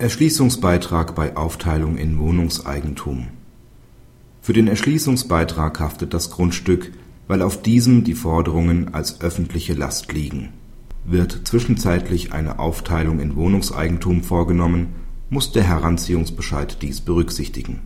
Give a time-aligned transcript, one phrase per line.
[0.00, 3.26] Erschließungsbeitrag bei Aufteilung in Wohnungseigentum
[4.40, 6.90] Für den Erschließungsbeitrag haftet das Grundstück,
[7.28, 10.54] weil auf diesem die Forderungen als öffentliche Last liegen.
[11.04, 14.86] Wird zwischenzeitlich eine Aufteilung in Wohnungseigentum vorgenommen,
[15.28, 17.80] muss der Heranziehungsbescheid dies berücksichtigen.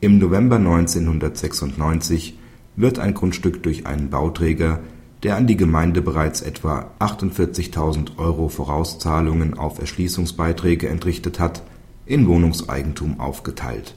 [0.00, 2.38] Im November 1996
[2.76, 4.78] wird ein Grundstück durch einen Bauträger,
[5.22, 11.62] der an die Gemeinde bereits etwa 48.000 Euro Vorauszahlungen auf Erschließungsbeiträge entrichtet hat,
[12.06, 13.94] in Wohnungseigentum aufgeteilt.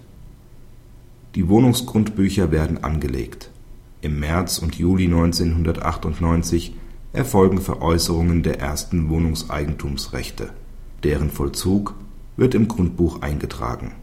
[1.36, 3.52] Die Wohnungsgrundbücher werden angelegt.
[4.02, 6.76] Im März und Juli 1998
[7.14, 10.50] erfolgen Veräußerungen der ersten Wohnungseigentumsrechte.
[11.04, 11.96] Deren Vollzug
[12.36, 13.94] wird im Grundbuch eingetragen.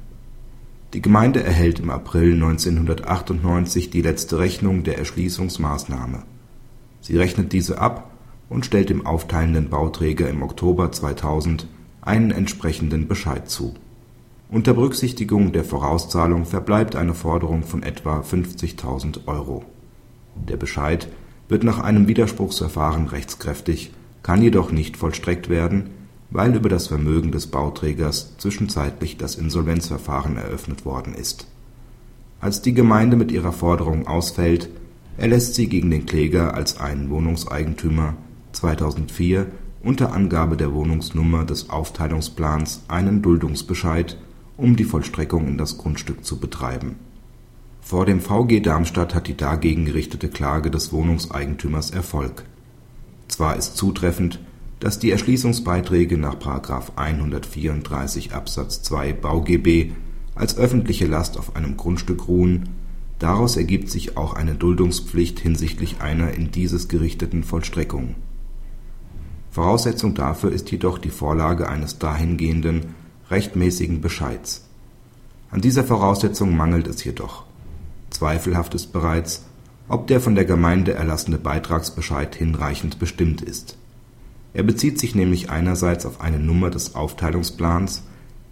[0.95, 6.23] Die Gemeinde erhält im April 1998 die letzte Rechnung der Erschließungsmaßnahme.
[7.09, 8.11] Sie rechnet diese ab
[8.51, 11.67] und stellt dem aufteilenden Bauträger im Oktober 2000
[12.03, 13.73] einen entsprechenden Bescheid zu.
[14.51, 19.65] Unter Berücksichtigung der Vorauszahlung verbleibt eine Forderung von etwa 50.000 Euro.
[20.35, 21.09] Der Bescheid
[21.49, 23.91] wird nach einem Widerspruchsverfahren rechtskräftig,
[24.23, 25.89] kann jedoch nicht vollstreckt werden,
[26.29, 31.47] weil über das Vermögen des Bauträgers zwischenzeitlich das Insolvenzverfahren eröffnet worden ist.
[32.39, 34.69] Als die Gemeinde mit ihrer Forderung ausfällt,
[35.19, 38.15] erlässt sie gegen den Kläger als einen Wohnungseigentümer
[38.53, 39.47] 2004
[39.83, 44.17] unter Angabe der Wohnungsnummer des Aufteilungsplans einen Duldungsbescheid,
[44.57, 46.97] um die Vollstreckung in das Grundstück zu betreiben.
[47.81, 52.45] Vor dem VG Darmstadt hat die dagegen gerichtete Klage des Wohnungseigentümers Erfolg.
[53.29, 54.41] Zwar ist zutreffend,
[54.81, 56.37] dass die Erschließungsbeiträge nach§
[56.97, 59.93] 134 Absatz 2 BauGB
[60.35, 62.69] als öffentliche Last auf einem Grundstück ruhen
[63.19, 68.15] Daraus ergibt sich auch eine Duldungspflicht hinsichtlich einer in dieses gerichteten Vollstreckung.
[69.51, 72.95] Voraussetzung dafür ist jedoch die Vorlage eines dahingehenden
[73.31, 74.65] rechtmäßigen Bescheids.
[75.51, 77.45] An dieser Voraussetzung mangelt es jedoch.
[78.11, 79.47] Zweifelhaft ist bereits,
[79.89, 83.77] ob der von der Gemeinde erlassene Beitragsbescheid hinreichend bestimmt ist.
[84.53, 88.03] Er bezieht sich nämlich einerseits auf eine Nummer des Aufteilungsplans,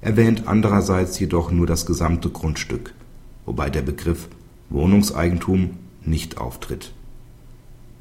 [0.01, 2.95] erwähnt andererseits jedoch nur das gesamte Grundstück,
[3.45, 4.29] wobei der Begriff
[4.71, 5.71] Wohnungseigentum
[6.05, 6.93] nicht auftritt.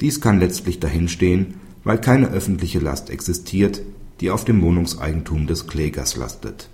[0.02, 3.81] Dies kann letztlich dahinstehen, weil keine öffentliche Last existiert,
[4.20, 6.70] die auf dem Wohnungseigentum des Klägers lastet.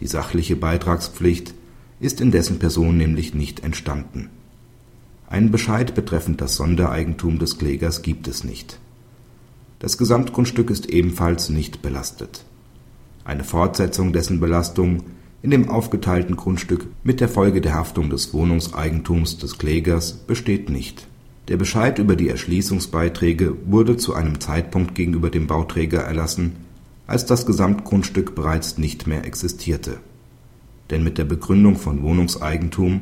[0.00, 1.54] Die sachliche Beitragspflicht
[2.00, 4.30] ist in dessen Person nämlich nicht entstanden.
[5.28, 8.78] Einen Bescheid betreffend das Sondereigentum des Klägers gibt es nicht.
[9.78, 12.44] Das Gesamtgrundstück ist ebenfalls nicht belastet.
[13.24, 15.04] Eine Fortsetzung dessen Belastung
[15.42, 21.06] in dem aufgeteilten Grundstück mit der Folge der Haftung des Wohnungseigentums des Klägers besteht nicht.
[21.48, 26.56] Der Bescheid über die Erschließungsbeiträge wurde zu einem Zeitpunkt gegenüber dem Bauträger erlassen,
[27.06, 29.98] als das Gesamtgrundstück bereits nicht mehr existierte.
[30.90, 33.00] Denn mit der Begründung von Wohnungseigentum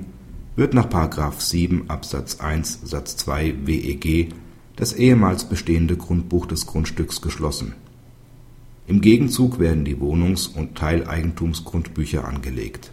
[0.56, 0.88] wird nach§
[1.40, 4.32] 7 Absatz 1 Satz 2 WEG
[4.76, 7.74] das ehemals bestehende Grundbuch des Grundstücks geschlossen
[8.88, 12.90] im Gegenzug werden die Wohnungs und Teileigentumsgrundbücher angelegt.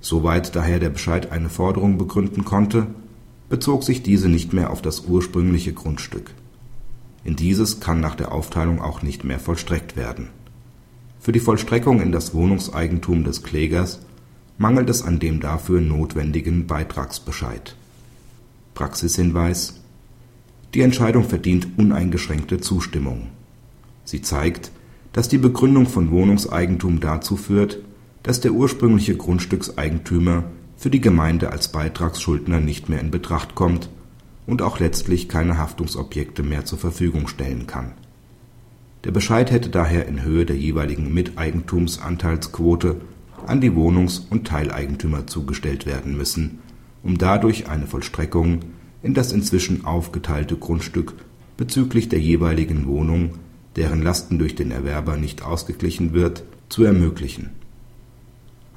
[0.00, 2.86] Soweit daher der Bescheid eine Forderung begründen konnte,
[3.48, 6.30] bezog sich diese nicht mehr auf das ursprüngliche Grundstück.
[7.24, 10.28] In dieses kann nach der Aufteilung auch nicht mehr vollstreckt werden.
[11.18, 13.98] Für die Vollstreckung in das Wohnungseigentum des Klägers
[14.56, 17.74] mangelt es an dem dafür notwendigen Beitragsbescheid.
[18.74, 19.80] Praxishinweis
[20.74, 23.26] Die Entscheidung verdient uneingeschränkte Zustimmung.
[24.04, 24.70] Sie zeigt
[25.16, 27.78] dass die Begründung von Wohnungseigentum dazu führt,
[28.22, 30.44] dass der ursprüngliche Grundstückseigentümer
[30.76, 33.88] für die Gemeinde als Beitragsschuldner nicht mehr in Betracht kommt
[34.46, 37.92] und auch letztlich keine Haftungsobjekte mehr zur Verfügung stellen kann.
[39.04, 43.00] Der Bescheid hätte daher in Höhe der jeweiligen Miteigentumsanteilsquote
[43.46, 46.58] an die Wohnungs und Teileigentümer zugestellt werden müssen,
[47.02, 48.60] um dadurch eine Vollstreckung
[49.02, 51.14] in das inzwischen aufgeteilte Grundstück
[51.56, 53.30] bezüglich der jeweiligen Wohnung
[53.76, 57.50] deren Lasten durch den Erwerber nicht ausgeglichen wird, zu ermöglichen.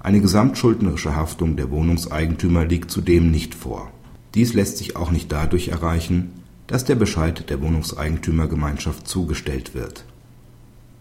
[0.01, 3.92] Eine gesamtschuldnerische Haftung der Wohnungseigentümer liegt zudem nicht vor.
[4.36, 6.31] Dies lässt sich auch nicht dadurch erreichen,
[6.68, 10.06] dass der Bescheid der Wohnungseigentümergemeinschaft zugestellt wird.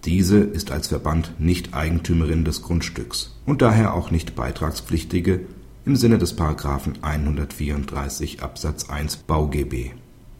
[0.04, 5.40] Diese ist als Verband nicht Eigentümerin des Grundstücks und daher auch nicht Beitragspflichtige
[5.84, 6.38] im Sinne des§
[7.02, 9.92] 134 Absatz 1 BauGB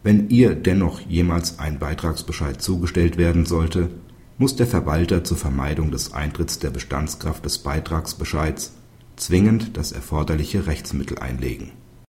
[0.09, 3.91] wenn ihr dennoch jemals ein Beitragsbescheid zugestellt werden sollte,
[4.39, 8.73] muss der Verwalter zur Vermeidung des Eintritts der Bestandskraft des Beitragsbescheids
[9.17, 11.73] zwingend das erforderliche Rechtsmittel einlegen